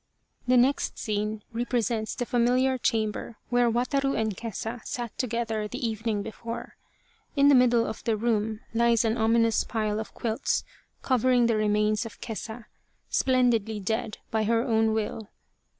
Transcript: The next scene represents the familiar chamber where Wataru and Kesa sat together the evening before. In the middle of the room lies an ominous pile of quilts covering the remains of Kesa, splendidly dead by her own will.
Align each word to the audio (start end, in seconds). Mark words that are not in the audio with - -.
The 0.47 0.57
next 0.57 0.97
scene 0.97 1.43
represents 1.53 2.15
the 2.15 2.25
familiar 2.25 2.79
chamber 2.79 3.37
where 3.51 3.69
Wataru 3.69 4.17
and 4.19 4.35
Kesa 4.35 4.81
sat 4.83 5.15
together 5.15 5.67
the 5.67 5.87
evening 5.87 6.23
before. 6.23 6.75
In 7.35 7.49
the 7.49 7.53
middle 7.53 7.85
of 7.85 8.03
the 8.03 8.17
room 8.17 8.61
lies 8.73 9.05
an 9.05 9.15
ominous 9.15 9.63
pile 9.63 9.99
of 9.99 10.15
quilts 10.15 10.63
covering 11.03 11.45
the 11.45 11.55
remains 11.55 12.03
of 12.07 12.19
Kesa, 12.19 12.65
splendidly 13.11 13.79
dead 13.79 14.17
by 14.31 14.45
her 14.45 14.63
own 14.65 14.93
will. 14.95 15.29